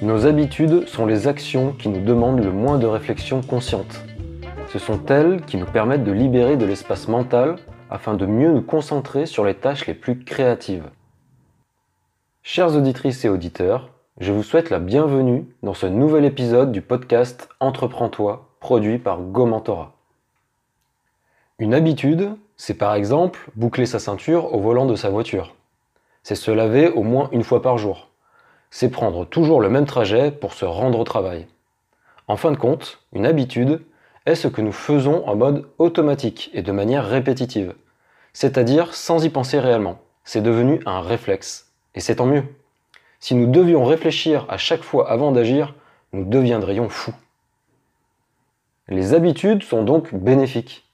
Nos 0.00 0.26
habitudes 0.26 0.86
sont 0.86 1.06
les 1.06 1.26
actions 1.26 1.72
qui 1.72 1.88
nous 1.88 2.00
demandent 2.00 2.44
le 2.44 2.52
moins 2.52 2.78
de 2.78 2.86
réflexion 2.86 3.42
consciente. 3.42 4.04
Ce 4.68 4.78
sont 4.78 5.04
elles 5.06 5.42
qui 5.44 5.56
nous 5.56 5.66
permettent 5.66 6.04
de 6.04 6.12
libérer 6.12 6.56
de 6.56 6.64
l'espace 6.64 7.08
mental 7.08 7.56
afin 7.90 8.14
de 8.14 8.24
mieux 8.24 8.52
nous 8.52 8.62
concentrer 8.62 9.26
sur 9.26 9.44
les 9.44 9.56
tâches 9.56 9.88
les 9.88 9.94
plus 9.94 10.22
créatives. 10.22 10.88
Chères 12.44 12.76
auditrices 12.76 13.24
et 13.24 13.28
auditeurs, 13.28 13.90
je 14.20 14.30
vous 14.30 14.44
souhaite 14.44 14.70
la 14.70 14.78
bienvenue 14.78 15.48
dans 15.64 15.74
ce 15.74 15.86
nouvel 15.86 16.24
épisode 16.24 16.70
du 16.70 16.80
podcast 16.80 17.48
Entreprends-toi, 17.58 18.48
produit 18.60 18.98
par 18.98 19.20
GoMentora. 19.20 19.96
Une 21.58 21.74
habitude, 21.74 22.36
c'est 22.56 22.74
par 22.74 22.94
exemple 22.94 23.50
boucler 23.56 23.86
sa 23.86 23.98
ceinture 23.98 24.54
au 24.54 24.60
volant 24.60 24.86
de 24.86 24.94
sa 24.94 25.10
voiture. 25.10 25.56
C'est 26.22 26.36
se 26.36 26.52
laver 26.52 26.88
au 26.88 27.02
moins 27.02 27.28
une 27.32 27.42
fois 27.42 27.62
par 27.62 27.78
jour. 27.78 28.07
C'est 28.70 28.90
prendre 28.90 29.24
toujours 29.24 29.60
le 29.60 29.70
même 29.70 29.86
trajet 29.86 30.30
pour 30.30 30.52
se 30.52 30.64
rendre 30.64 30.98
au 30.98 31.04
travail. 31.04 31.46
En 32.26 32.36
fin 32.36 32.50
de 32.50 32.56
compte, 32.56 33.00
une 33.12 33.26
habitude 33.26 33.80
est 34.26 34.34
ce 34.34 34.48
que 34.48 34.60
nous 34.60 34.72
faisons 34.72 35.26
en 35.26 35.34
mode 35.34 35.66
automatique 35.78 36.50
et 36.52 36.62
de 36.62 36.72
manière 36.72 37.06
répétitive, 37.06 37.74
c'est-à-dire 38.34 38.94
sans 38.94 39.24
y 39.24 39.30
penser 39.30 39.58
réellement. 39.58 39.98
C'est 40.24 40.42
devenu 40.42 40.80
un 40.84 41.00
réflexe, 41.00 41.72
et 41.94 42.00
c'est 42.00 42.16
tant 42.16 42.26
mieux. 42.26 42.44
Si 43.20 43.34
nous 43.34 43.46
devions 43.46 43.84
réfléchir 43.84 44.44
à 44.50 44.58
chaque 44.58 44.82
fois 44.82 45.10
avant 45.10 45.32
d'agir, 45.32 45.74
nous 46.12 46.24
deviendrions 46.24 46.90
fous. 46.90 47.14
Les 48.88 49.14
habitudes 49.14 49.62
sont 49.62 49.82
donc 49.82 50.14
bénéfiques, 50.14 50.86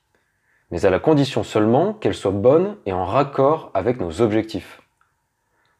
mais 0.70 0.86
à 0.86 0.90
la 0.90 1.00
condition 1.00 1.42
seulement 1.42 1.92
qu'elles 1.92 2.14
soient 2.14 2.30
bonnes 2.30 2.76
et 2.86 2.92
en 2.92 3.04
raccord 3.04 3.70
avec 3.74 4.00
nos 4.00 4.20
objectifs. 4.20 4.80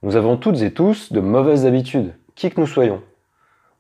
Nous 0.05 0.17
avons 0.17 0.37
toutes 0.37 0.61
et 0.61 0.71
tous 0.71 1.15
de 1.15 1.21
mauvaises 1.21 1.65
habitudes, 1.65 2.13
qui 2.35 2.51
que 2.51 2.61
nous 2.61 2.67
soyons. 2.67 3.01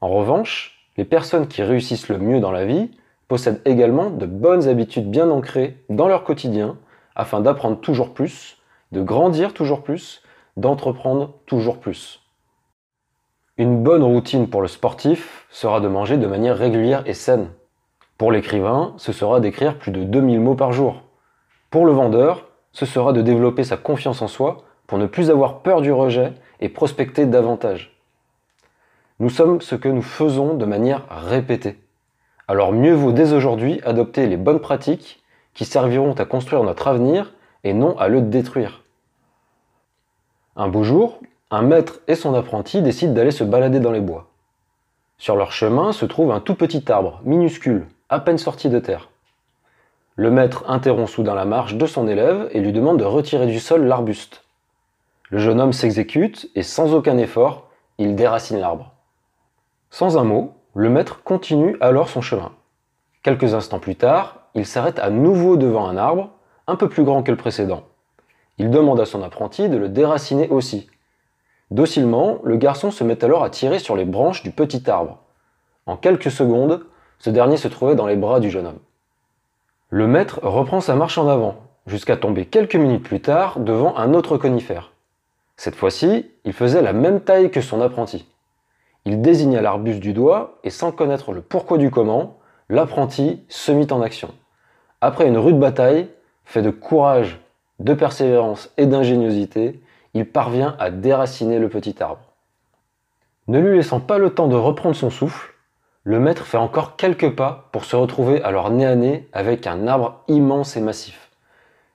En 0.00 0.08
revanche, 0.08 0.88
les 0.96 1.04
personnes 1.04 1.48
qui 1.48 1.62
réussissent 1.62 2.08
le 2.08 2.16
mieux 2.16 2.40
dans 2.40 2.50
la 2.50 2.64
vie 2.64 2.90
possèdent 3.28 3.60
également 3.66 4.08
de 4.08 4.24
bonnes 4.24 4.66
habitudes 4.66 5.10
bien 5.10 5.28
ancrées 5.28 5.84
dans 5.90 6.08
leur 6.08 6.24
quotidien 6.24 6.78
afin 7.14 7.42
d'apprendre 7.42 7.78
toujours 7.78 8.14
plus, 8.14 8.56
de 8.90 9.02
grandir 9.02 9.52
toujours 9.52 9.82
plus, 9.82 10.22
d'entreprendre 10.56 11.34
toujours 11.44 11.78
plus. 11.78 12.22
Une 13.58 13.82
bonne 13.82 14.02
routine 14.02 14.48
pour 14.48 14.62
le 14.62 14.68
sportif 14.68 15.46
sera 15.50 15.78
de 15.80 15.88
manger 15.88 16.16
de 16.16 16.26
manière 16.26 16.56
régulière 16.56 17.02
et 17.04 17.12
saine. 17.12 17.50
Pour 18.16 18.32
l'écrivain, 18.32 18.94
ce 18.96 19.12
sera 19.12 19.40
d'écrire 19.40 19.76
plus 19.76 19.92
de 19.92 20.04
2000 20.04 20.40
mots 20.40 20.54
par 20.54 20.72
jour. 20.72 21.02
Pour 21.68 21.84
le 21.84 21.92
vendeur, 21.92 22.46
ce 22.72 22.86
sera 22.86 23.12
de 23.12 23.20
développer 23.20 23.62
sa 23.62 23.76
confiance 23.76 24.22
en 24.22 24.26
soi 24.26 24.64
pour 24.86 24.98
ne 24.98 25.06
plus 25.06 25.30
avoir 25.30 25.60
peur 25.60 25.80
du 25.80 25.92
rejet 25.92 26.32
et 26.60 26.68
prospecter 26.68 27.26
davantage. 27.26 27.96
Nous 29.20 29.30
sommes 29.30 29.60
ce 29.60 29.74
que 29.74 29.88
nous 29.88 30.02
faisons 30.02 30.54
de 30.54 30.64
manière 30.64 31.06
répétée. 31.08 31.78
Alors 32.48 32.72
mieux 32.72 32.94
vaut 32.94 33.12
dès 33.12 33.32
aujourd'hui 33.32 33.80
adopter 33.84 34.26
les 34.26 34.36
bonnes 34.36 34.60
pratiques 34.60 35.22
qui 35.54 35.64
serviront 35.64 36.14
à 36.14 36.24
construire 36.24 36.62
notre 36.62 36.88
avenir 36.88 37.32
et 37.62 37.72
non 37.72 37.96
à 37.98 38.08
le 38.08 38.20
détruire. 38.20 38.82
Un 40.56 40.68
beau 40.68 40.84
jour, 40.84 41.20
un 41.50 41.62
maître 41.62 42.00
et 42.06 42.14
son 42.14 42.34
apprenti 42.34 42.82
décident 42.82 43.12
d'aller 43.12 43.30
se 43.30 43.44
balader 43.44 43.80
dans 43.80 43.92
les 43.92 44.00
bois. 44.00 44.28
Sur 45.18 45.36
leur 45.36 45.52
chemin 45.52 45.92
se 45.92 46.04
trouve 46.04 46.32
un 46.32 46.40
tout 46.40 46.54
petit 46.54 46.90
arbre, 46.90 47.20
minuscule, 47.24 47.86
à 48.08 48.20
peine 48.20 48.38
sorti 48.38 48.68
de 48.68 48.78
terre. 48.78 49.08
Le 50.16 50.30
maître 50.30 50.64
interrompt 50.68 51.10
soudain 51.10 51.34
la 51.34 51.44
marche 51.44 51.74
de 51.74 51.86
son 51.86 52.06
élève 52.06 52.48
et 52.52 52.60
lui 52.60 52.72
demande 52.72 52.98
de 52.98 53.04
retirer 53.04 53.46
du 53.46 53.58
sol 53.58 53.84
l'arbuste. 53.84 54.43
Le 55.30 55.38
jeune 55.38 55.60
homme 55.60 55.72
s'exécute 55.72 56.50
et 56.54 56.62
sans 56.62 56.94
aucun 56.94 57.18
effort, 57.18 57.68
il 57.98 58.14
déracine 58.14 58.58
l'arbre. 58.58 58.92
Sans 59.90 60.18
un 60.18 60.24
mot, 60.24 60.54
le 60.74 60.90
maître 60.90 61.22
continue 61.22 61.76
alors 61.80 62.08
son 62.08 62.20
chemin. 62.20 62.52
Quelques 63.22 63.54
instants 63.54 63.78
plus 63.78 63.96
tard, 63.96 64.48
il 64.54 64.66
s'arrête 64.66 64.98
à 64.98 65.10
nouveau 65.10 65.56
devant 65.56 65.88
un 65.88 65.96
arbre, 65.96 66.30
un 66.66 66.76
peu 66.76 66.88
plus 66.88 67.04
grand 67.04 67.22
que 67.22 67.30
le 67.30 67.36
précédent. 67.36 67.84
Il 68.58 68.70
demande 68.70 69.00
à 69.00 69.06
son 69.06 69.22
apprenti 69.22 69.68
de 69.68 69.76
le 69.76 69.88
déraciner 69.88 70.48
aussi, 70.48 70.88
Docilement, 71.70 72.38
le 72.44 72.56
garçon 72.56 72.92
se 72.92 73.02
met 73.04 73.24
alors 73.24 73.42
à 73.42 73.50
tirer 73.50 73.80
sur 73.80 73.96
les 73.96 74.04
branches 74.04 74.44
du 74.44 74.52
petit 74.52 74.88
arbre. 74.88 75.18
En 75.86 75.96
quelques 75.96 76.30
secondes, 76.30 76.86
ce 77.18 77.30
dernier 77.30 77.56
se 77.56 77.66
trouvait 77.68 77.96
dans 77.96 78.06
les 78.06 78.16
bras 78.16 78.38
du 78.38 78.48
jeune 78.48 78.66
homme. 78.66 78.78
Le 79.90 80.06
maître 80.06 80.38
reprend 80.42 80.80
sa 80.80 80.94
marche 80.94 81.18
en 81.18 81.28
avant, 81.28 81.56
jusqu'à 81.86 82.16
tomber 82.16 82.46
quelques 82.46 82.76
minutes 82.76 83.02
plus 83.02 83.20
tard 83.20 83.58
devant 83.58 83.96
un 83.96 84.14
autre 84.14 84.36
conifère. 84.36 84.92
Cette 85.56 85.76
fois-ci, 85.76 86.30
il 86.44 86.52
faisait 86.52 86.82
la 86.82 86.92
même 86.92 87.20
taille 87.20 87.50
que 87.50 87.60
son 87.60 87.80
apprenti. 87.80 88.26
Il 89.04 89.20
désigna 89.20 89.60
l'arbuste 89.60 90.00
du 90.00 90.12
doigt 90.12 90.58
et 90.64 90.70
sans 90.70 90.92
connaître 90.92 91.32
le 91.32 91.42
pourquoi 91.42 91.78
du 91.78 91.90
comment, 91.90 92.38
l'apprenti 92.68 93.44
se 93.48 93.72
mit 93.72 93.86
en 93.90 94.02
action. 94.02 94.30
Après 95.00 95.28
une 95.28 95.38
rude 95.38 95.58
bataille, 95.58 96.08
fait 96.44 96.62
de 96.62 96.70
courage, 96.70 97.40
de 97.78 97.94
persévérance 97.94 98.72
et 98.76 98.86
d'ingéniosité, 98.86 99.82
il 100.14 100.26
parvient 100.26 100.76
à 100.78 100.90
déraciner 100.90 101.58
le 101.58 101.68
petit 101.68 102.02
arbre. 102.02 102.32
Ne 103.48 103.58
lui 103.58 103.76
laissant 103.76 104.00
pas 104.00 104.18
le 104.18 104.30
temps 104.30 104.48
de 104.48 104.56
reprendre 104.56 104.96
son 104.96 105.10
souffle, 105.10 105.54
le 106.04 106.20
maître 106.20 106.44
fait 106.44 106.58
encore 106.58 106.96
quelques 106.96 107.34
pas 107.34 107.68
pour 107.72 107.84
se 107.84 107.96
retrouver 107.96 108.42
alors 108.42 108.70
nez 108.70 108.86
à 108.86 108.94
nez 108.94 109.28
avec 109.32 109.66
un 109.66 109.86
arbre 109.86 110.22
immense 110.28 110.76
et 110.76 110.80
massif. 110.80 111.30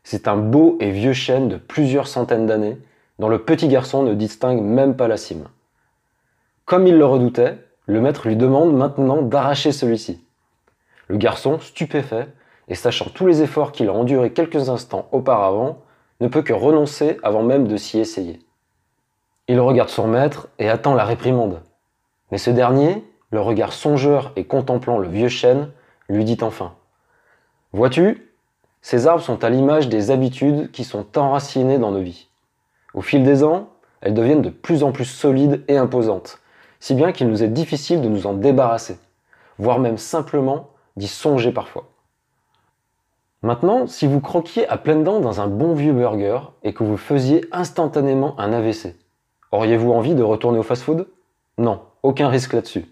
C'est 0.03 0.27
un 0.27 0.37
beau 0.37 0.77
et 0.79 0.91
vieux 0.91 1.13
chêne 1.13 1.47
de 1.47 1.57
plusieurs 1.57 2.07
centaines 2.07 2.47
d'années, 2.47 2.77
dont 3.19 3.29
le 3.29 3.43
petit 3.43 3.67
garçon 3.67 4.03
ne 4.03 4.13
distingue 4.13 4.61
même 4.61 4.95
pas 4.95 5.07
la 5.07 5.17
cime. 5.17 5.45
Comme 6.65 6.87
il 6.87 6.97
le 6.97 7.05
redoutait, 7.05 7.57
le 7.85 8.01
maître 8.01 8.27
lui 8.27 8.35
demande 8.35 8.73
maintenant 8.73 9.21
d'arracher 9.21 9.71
celui-ci. 9.71 10.23
Le 11.07 11.17
garçon, 11.17 11.59
stupéfait, 11.59 12.27
et 12.67 12.75
sachant 12.75 13.09
tous 13.09 13.27
les 13.27 13.41
efforts 13.41 13.71
qu'il 13.71 13.89
a 13.89 13.93
endurés 13.93 14.31
quelques 14.31 14.69
instants 14.69 15.09
auparavant, 15.11 15.81
ne 16.21 16.27
peut 16.27 16.43
que 16.43 16.53
renoncer 16.53 17.17
avant 17.23 17.43
même 17.43 17.67
de 17.67 17.77
s'y 17.77 17.99
essayer. 17.99 18.39
Il 19.47 19.59
regarde 19.59 19.89
son 19.89 20.07
maître 20.07 20.47
et 20.59 20.69
attend 20.69 20.93
la 20.93 21.05
réprimande. 21.05 21.61
Mais 22.31 22.37
ce 22.37 22.51
dernier, 22.51 23.03
le 23.31 23.41
regard 23.41 23.73
songeur 23.73 24.31
et 24.35 24.45
contemplant 24.45 24.99
le 24.99 25.07
vieux 25.07 25.29
chêne, 25.29 25.71
lui 26.07 26.23
dit 26.25 26.37
enfin 26.41 26.75
Vois-tu, 27.73 28.31
ces 28.81 29.07
arbres 29.07 29.23
sont 29.23 29.43
à 29.43 29.49
l'image 29.49 29.89
des 29.89 30.11
habitudes 30.11 30.71
qui 30.71 30.83
sont 30.83 31.17
enracinées 31.17 31.79
dans 31.79 31.91
nos 31.91 32.01
vies. 32.01 32.28
Au 32.93 33.01
fil 33.01 33.23
des 33.23 33.43
ans, 33.43 33.69
elles 34.01 34.13
deviennent 34.13 34.41
de 34.41 34.49
plus 34.49 34.83
en 34.83 34.91
plus 34.91 35.05
solides 35.05 35.63
et 35.67 35.77
imposantes, 35.77 36.39
si 36.79 36.95
bien 36.95 37.11
qu'il 37.11 37.27
nous 37.27 37.43
est 37.43 37.49
difficile 37.49 38.01
de 38.01 38.09
nous 38.09 38.25
en 38.27 38.33
débarrasser, 38.33 38.97
voire 39.57 39.79
même 39.79 39.97
simplement 39.97 40.69
d'y 40.97 41.07
songer 41.07 41.51
parfois. 41.51 41.89
Maintenant, 43.41 43.87
si 43.87 44.05
vous 44.05 44.19
croquiez 44.19 44.67
à 44.67 44.77
pleines 44.77 45.03
dents 45.03 45.21
dans 45.21 45.39
un 45.39 45.47
bon 45.47 45.73
vieux 45.73 45.93
burger 45.93 46.39
et 46.63 46.73
que 46.73 46.83
vous 46.83 46.97
faisiez 46.97 47.45
instantanément 47.51 48.37
un 48.39 48.51
AVC, 48.51 48.95
auriez-vous 49.51 49.91
envie 49.91 50.15
de 50.15 50.23
retourner 50.23 50.59
au 50.59 50.63
fast-food? 50.63 51.07
Non, 51.57 51.81
aucun 52.03 52.27
risque 52.27 52.53
là-dessus. 52.53 52.85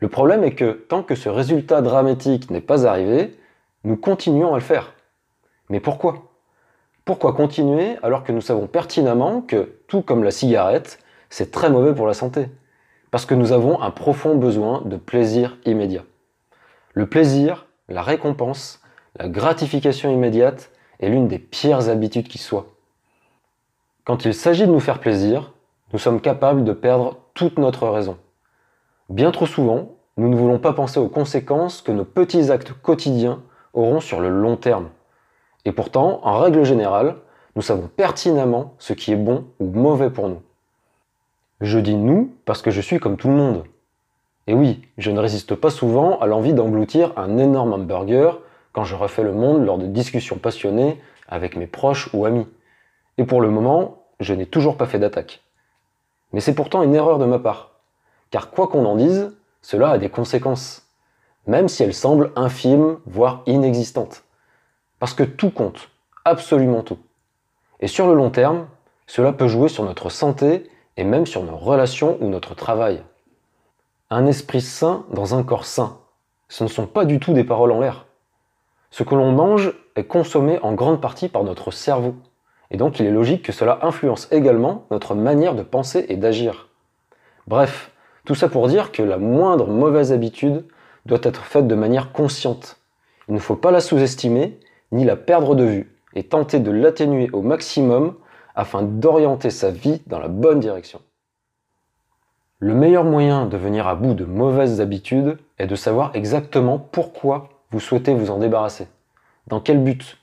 Le 0.00 0.08
problème 0.08 0.44
est 0.44 0.54
que 0.54 0.72
tant 0.72 1.02
que 1.02 1.14
ce 1.14 1.30
résultat 1.30 1.80
dramatique 1.80 2.50
n'est 2.50 2.60
pas 2.60 2.86
arrivé, 2.86 3.38
nous 3.84 3.96
continuons 3.96 4.52
à 4.52 4.58
le 4.58 4.62
faire. 4.62 4.92
Mais 5.70 5.80
pourquoi? 5.80 6.33
Pourquoi 7.04 7.34
continuer 7.34 7.98
alors 8.02 8.24
que 8.24 8.32
nous 8.32 8.40
savons 8.40 8.66
pertinemment 8.66 9.42
que, 9.42 9.74
tout 9.88 10.00
comme 10.00 10.24
la 10.24 10.30
cigarette, 10.30 10.98
c'est 11.28 11.50
très 11.50 11.68
mauvais 11.68 11.94
pour 11.94 12.06
la 12.06 12.14
santé? 12.14 12.48
Parce 13.10 13.26
que 13.26 13.34
nous 13.34 13.52
avons 13.52 13.82
un 13.82 13.90
profond 13.90 14.36
besoin 14.36 14.80
de 14.86 14.96
plaisir 14.96 15.58
immédiat. 15.66 16.04
Le 16.94 17.06
plaisir, 17.06 17.66
la 17.90 18.00
récompense, 18.00 18.80
la 19.18 19.28
gratification 19.28 20.10
immédiate 20.10 20.70
est 20.98 21.10
l'une 21.10 21.28
des 21.28 21.38
pires 21.38 21.90
habitudes 21.90 22.28
qui 22.28 22.38
soient. 22.38 22.68
Quand 24.04 24.24
il 24.24 24.32
s'agit 24.32 24.66
de 24.66 24.72
nous 24.72 24.80
faire 24.80 25.00
plaisir, 25.00 25.52
nous 25.92 25.98
sommes 25.98 26.22
capables 26.22 26.64
de 26.64 26.72
perdre 26.72 27.18
toute 27.34 27.58
notre 27.58 27.86
raison. 27.86 28.16
Bien 29.10 29.30
trop 29.30 29.46
souvent, 29.46 29.90
nous 30.16 30.30
ne 30.30 30.36
voulons 30.36 30.58
pas 30.58 30.72
penser 30.72 31.00
aux 31.00 31.08
conséquences 31.08 31.82
que 31.82 31.92
nos 31.92 32.06
petits 32.06 32.50
actes 32.50 32.72
quotidiens 32.72 33.42
auront 33.74 34.00
sur 34.00 34.20
le 34.20 34.30
long 34.30 34.56
terme. 34.56 34.88
Et 35.64 35.72
pourtant, 35.72 36.20
en 36.22 36.38
règle 36.38 36.64
générale, 36.64 37.16
nous 37.56 37.62
savons 37.62 37.88
pertinemment 37.88 38.74
ce 38.78 38.92
qui 38.92 39.12
est 39.12 39.16
bon 39.16 39.46
ou 39.60 39.66
mauvais 39.66 40.10
pour 40.10 40.28
nous. 40.28 40.42
Je 41.60 41.78
dis 41.78 41.96
nous 41.96 42.34
parce 42.44 42.62
que 42.62 42.70
je 42.70 42.80
suis 42.80 42.98
comme 42.98 43.16
tout 43.16 43.28
le 43.28 43.34
monde. 43.34 43.64
Et 44.46 44.54
oui, 44.54 44.82
je 44.98 45.10
ne 45.10 45.20
résiste 45.20 45.54
pas 45.54 45.70
souvent 45.70 46.18
à 46.18 46.26
l'envie 46.26 46.52
d'engloutir 46.52 47.12
un 47.16 47.38
énorme 47.38 47.72
hamburger 47.72 48.40
quand 48.72 48.84
je 48.84 48.94
refais 48.94 49.22
le 49.22 49.32
monde 49.32 49.64
lors 49.64 49.78
de 49.78 49.86
discussions 49.86 50.36
passionnées 50.36 51.00
avec 51.28 51.56
mes 51.56 51.66
proches 51.66 52.10
ou 52.12 52.26
amis. 52.26 52.46
Et 53.16 53.24
pour 53.24 53.40
le 53.40 53.48
moment, 53.48 54.02
je 54.20 54.34
n'ai 54.34 54.46
toujours 54.46 54.76
pas 54.76 54.86
fait 54.86 54.98
d'attaque. 54.98 55.42
Mais 56.32 56.40
c'est 56.40 56.54
pourtant 56.54 56.82
une 56.82 56.94
erreur 56.94 57.18
de 57.18 57.24
ma 57.24 57.38
part. 57.38 57.70
Car 58.30 58.50
quoi 58.50 58.66
qu'on 58.66 58.84
en 58.84 58.96
dise, 58.96 59.32
cela 59.62 59.90
a 59.90 59.98
des 59.98 60.10
conséquences. 60.10 60.88
Même 61.46 61.68
si 61.68 61.82
elles 61.82 61.94
semblent 61.94 62.32
infimes, 62.36 62.98
voire 63.06 63.42
inexistantes. 63.46 64.23
Parce 65.04 65.12
que 65.12 65.22
tout 65.22 65.50
compte. 65.50 65.90
Absolument 66.24 66.82
tout. 66.82 66.96
Et 67.80 67.88
sur 67.88 68.06
le 68.06 68.14
long 68.14 68.30
terme, 68.30 68.68
cela 69.06 69.34
peut 69.34 69.48
jouer 69.48 69.68
sur 69.68 69.84
notre 69.84 70.08
santé 70.08 70.70
et 70.96 71.04
même 71.04 71.26
sur 71.26 71.42
nos 71.42 71.58
relations 71.58 72.16
ou 72.22 72.30
notre 72.30 72.54
travail. 72.54 73.02
Un 74.08 74.24
esprit 74.24 74.62
sain 74.62 75.04
dans 75.10 75.34
un 75.34 75.42
corps 75.42 75.66
sain. 75.66 75.98
Ce 76.48 76.64
ne 76.64 76.70
sont 76.70 76.86
pas 76.86 77.04
du 77.04 77.20
tout 77.20 77.34
des 77.34 77.44
paroles 77.44 77.72
en 77.72 77.80
l'air. 77.80 78.06
Ce 78.90 79.02
que 79.02 79.14
l'on 79.14 79.30
mange 79.30 79.74
est 79.94 80.04
consommé 80.04 80.58
en 80.62 80.72
grande 80.72 81.02
partie 81.02 81.28
par 81.28 81.44
notre 81.44 81.70
cerveau. 81.70 82.14
Et 82.70 82.78
donc 82.78 82.98
il 82.98 83.04
est 83.04 83.10
logique 83.10 83.42
que 83.42 83.52
cela 83.52 83.80
influence 83.82 84.26
également 84.30 84.86
notre 84.90 85.14
manière 85.14 85.54
de 85.54 85.62
penser 85.62 86.06
et 86.08 86.16
d'agir. 86.16 86.70
Bref, 87.46 87.90
tout 88.24 88.34
ça 88.34 88.48
pour 88.48 88.68
dire 88.68 88.90
que 88.90 89.02
la 89.02 89.18
moindre 89.18 89.66
mauvaise 89.66 90.12
habitude 90.12 90.64
doit 91.04 91.20
être 91.24 91.44
faite 91.44 91.68
de 91.68 91.74
manière 91.74 92.10
consciente. 92.10 92.78
Il 93.28 93.34
ne 93.34 93.38
faut 93.38 93.56
pas 93.56 93.70
la 93.70 93.82
sous-estimer 93.82 94.58
ni 94.94 95.04
la 95.04 95.16
perdre 95.16 95.54
de 95.54 95.64
vue 95.64 95.96
et 96.14 96.22
tenter 96.22 96.60
de 96.60 96.70
l'atténuer 96.70 97.28
au 97.32 97.42
maximum 97.42 98.14
afin 98.54 98.82
d'orienter 98.82 99.50
sa 99.50 99.70
vie 99.70 100.00
dans 100.06 100.20
la 100.20 100.28
bonne 100.28 100.60
direction. 100.60 101.00
Le 102.60 102.74
meilleur 102.74 103.04
moyen 103.04 103.46
de 103.46 103.56
venir 103.56 103.88
à 103.88 103.96
bout 103.96 104.14
de 104.14 104.24
mauvaises 104.24 104.80
habitudes 104.80 105.36
est 105.58 105.66
de 105.66 105.74
savoir 105.74 106.12
exactement 106.14 106.78
pourquoi 106.78 107.48
vous 107.70 107.80
souhaitez 107.80 108.14
vous 108.14 108.30
en 108.30 108.38
débarrasser. 108.38 108.86
Dans 109.48 109.60
quel 109.60 109.82
but? 109.82 110.18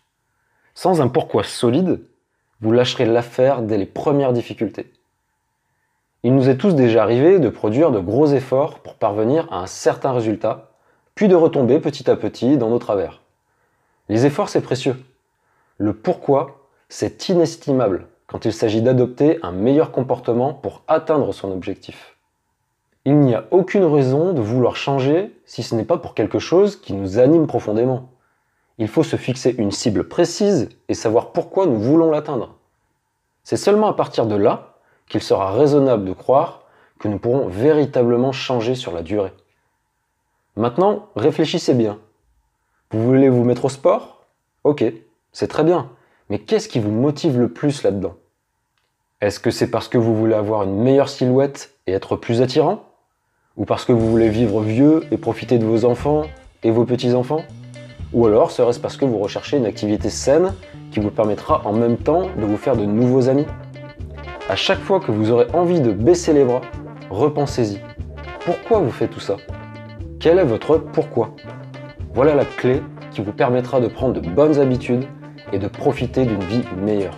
Sans 0.74 1.02
un 1.02 1.10
pourquoi 1.10 1.44
solide, 1.44 2.02
vous 2.62 2.72
lâcherez 2.72 3.06
l'affaire 3.06 3.62
dès 3.62 3.78
les 3.78 3.86
premières 3.86 4.34
difficultés. 4.34 4.94
Il 6.24 6.34
nous 6.34 6.50
est 6.50 6.58
tous 6.58 6.76
déjà 6.76 7.04
arrivé 7.04 7.40
de 7.40 7.50
produire 7.50 7.92
de 7.92 8.00
gros 8.00 8.28
efforts 8.28 8.80
pour 8.80 8.96
parvenir 8.96 9.52
à 9.52 9.60
un 9.60 9.68
certain 9.68 10.14
résultat, 10.14 10.72
puis 11.14 11.28
de 11.28 11.36
retomber 11.36 11.80
petit 11.80 12.10
à 12.10 12.16
petit 12.16 12.58
dans 12.58 12.70
nos 12.70 12.80
travers. 12.80 13.21
Les 14.12 14.25
efforts, 14.25 14.50
c'est 14.50 14.60
précieux. 14.60 15.02
Le 15.78 15.94
pourquoi, 15.94 16.68
c'est 16.90 17.30
inestimable 17.30 18.10
quand 18.28 18.44
il 18.44 18.52
s'agit 18.52 18.81
d'adopter 18.81 19.40
un 19.42 19.54
meilleur 19.54 19.94
comportement 19.94 20.54
pour 20.54 20.84
atteindre 20.90 21.34
son 21.34 21.50
objectif. 21.50 22.18
Il 23.06 23.19
n'y 23.19 23.34
a 23.34 23.46
aucune 23.52 23.86
raison 23.86 24.34
de 24.34 24.42
vouloir 24.42 24.75
changer 24.75 25.34
si 25.46 25.63
ce 25.63 25.75
n'est 25.75 25.86
pas 25.86 25.98
pour 25.98 26.13
quelque 26.13 26.40
chose 26.40 26.75
qui 26.75 26.92
nous 26.92 27.19
anime 27.19 27.48
profondément. 27.48 28.10
Il 28.80 28.90
faut 28.90 29.04
se 29.04 29.16
fixer 29.16 29.56
une 29.58 29.72
cible 29.72 30.10
précise 30.10 30.68
et 30.90 30.94
savoir 30.94 31.31
pourquoi 31.31 31.66
nous 31.66 31.80
voulons 31.80 32.12
l'atteindre. 32.12 32.56
C'est 33.46 33.56
seulement 33.56 33.88
à 33.88 33.94
partir 33.94 34.25
de 34.25 34.36
là 34.36 34.74
qu'il 35.08 35.22
sera 35.22 35.54
raisonnable 35.54 36.04
de 36.04 36.12
croire 36.12 36.63
que 37.00 37.08
nous 37.08 37.18
pourrons 37.18 37.48
véritablement 37.48 38.34
changer 38.34 38.75
sur 38.75 38.92
la 38.92 39.04
durée. 39.04 39.31
Maintenant, 40.58 41.08
réfléchissez 41.16 41.74
bien. 41.74 41.98
Vous 43.42 43.48
mettre 43.48 43.66
au 43.66 43.70
sport 43.70 44.28
Ok, 44.64 44.84
c'est 45.32 45.48
très 45.48 45.64
bien. 45.64 45.90
Mais 46.30 46.38
qu'est-ce 46.38 46.70
qui 46.70 46.80
vous 46.80 46.92
motive 46.92 47.40
le 47.40 47.50
plus 47.50 47.82
là-dedans? 47.82 48.14
Est-ce 49.20 49.40
que 49.40 49.50
c'est 49.50 49.72
parce 49.72 49.88
que 49.88 49.98
vous 49.98 50.16
voulez 50.16 50.36
avoir 50.36 50.62
une 50.62 50.76
meilleure 50.76 51.10
silhouette 51.10 51.74
et 51.88 51.92
être 51.92 52.16
plus 52.18 52.44
attirant? 52.44 52.84
Ou 53.58 53.66
parce 53.66 53.84
que 53.84 53.94
vous 53.94 54.12
voulez 54.12 54.30
vivre 54.30 54.62
vieux 54.62 55.06
et 55.10 55.18
profiter 55.18 55.58
de 55.58 55.66
vos 55.66 55.86
enfants 55.86 56.26
et 56.62 56.70
vos 56.70 56.86
petits-enfants? 56.86 57.42
Ou 58.14 58.28
alors 58.28 58.52
serait-ce 58.52 58.80
parce 58.80 58.96
que 58.96 59.06
vous 59.06 59.18
recherchez 59.18 59.58
une 59.58 59.66
activité 59.66 60.12
saine 60.12 60.54
qui 60.92 61.00
vous 61.00 61.10
permettra 61.10 61.64
en 61.66 61.74
même 61.74 61.98
temps 61.98 62.28
de 62.38 62.46
vous 62.46 62.58
faire 62.58 62.76
de 62.76 62.86
nouveaux 62.86 63.28
amis? 63.28 63.48
À 64.50 64.56
chaque 64.56 64.82
fois 64.82 65.00
que 65.00 65.12
vous 65.12 65.32
aurez 65.32 65.48
envie 65.54 65.82
de 65.82 65.92
baisser 65.92 66.32
les 66.34 66.46
bras, 66.46 66.62
repensez-y. 67.10 67.82
Pourquoi 68.46 68.82
vous 68.82 68.92
faites 68.92 69.10
tout 69.10 69.20
ça? 69.20 69.38
Quel 70.20 70.38
est 70.38 70.46
votre 70.46 70.78
pourquoi? 70.78 71.34
Voilà 72.13 72.36
la 72.36 72.44
clé 72.44 72.81
qui 73.12 73.22
vous 73.22 73.31
permettra 73.31 73.80
de 73.80 73.88
prendre 73.88 74.19
de 74.19 74.30
bonnes 74.30 74.60
habitudes 74.60 75.06
et 75.54 75.60
de 75.60 75.68
profiter 75.68 76.25
d'une 76.25 76.44
vie 76.44 76.63
meilleure. 76.78 77.16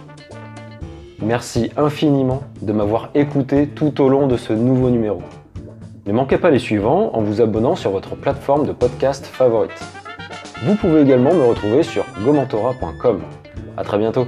Merci 1.20 1.72
infiniment 1.78 2.44
de 2.62 2.74
m'avoir 2.74 3.10
écouté 3.16 3.68
tout 3.68 4.02
au 4.02 4.10
long 4.10 4.28
de 4.28 4.38
ce 4.38 4.54
nouveau 4.54 4.90
numéro. 4.90 5.24
Ne 6.06 6.14
manquez 6.14 6.38
pas 6.38 6.52
les 6.52 6.60
suivants 6.60 7.12
en 7.14 7.22
vous 7.22 7.42
abonnant 7.42 7.76
sur 7.76 7.92
votre 7.92 8.16
plateforme 8.16 8.68
de 8.68 8.72
podcast 8.72 9.26
favorite. 9.26 9.84
Vous 10.64 10.76
pouvez 10.76 11.02
également 11.02 11.34
me 11.34 11.44
retrouver 11.44 11.82
sur 11.82 12.06
gomentora.com. 12.24 13.22
A 13.78 13.84
très 13.84 13.98
bientôt 13.98 14.28